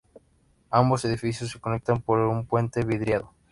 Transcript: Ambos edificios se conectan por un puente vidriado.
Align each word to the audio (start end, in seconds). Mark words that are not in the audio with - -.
Ambos 0.71 1.05
edificios 1.05 1.51
se 1.51 1.59
conectan 1.59 2.01
por 2.01 2.17
un 2.21 2.47
puente 2.47 2.83
vidriado. 2.83 3.35